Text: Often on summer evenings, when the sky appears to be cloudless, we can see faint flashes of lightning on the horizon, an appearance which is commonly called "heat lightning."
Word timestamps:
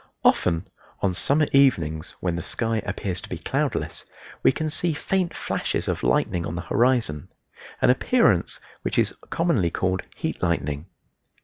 Often 0.25 0.67
on 1.01 1.13
summer 1.13 1.45
evenings, 1.51 2.15
when 2.21 2.33
the 2.35 2.41
sky 2.41 2.81
appears 2.87 3.21
to 3.21 3.29
be 3.29 3.37
cloudless, 3.37 4.03
we 4.41 4.51
can 4.51 4.67
see 4.67 4.93
faint 4.95 5.35
flashes 5.37 5.87
of 5.87 6.01
lightning 6.01 6.43
on 6.47 6.55
the 6.55 6.61
horizon, 6.61 7.29
an 7.83 7.91
appearance 7.91 8.59
which 8.81 8.97
is 8.97 9.13
commonly 9.29 9.69
called 9.69 10.01
"heat 10.15 10.41
lightning." 10.41 10.87